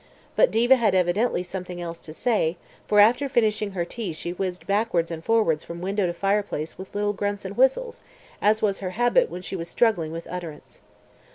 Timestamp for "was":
8.63-8.79, 9.55-9.67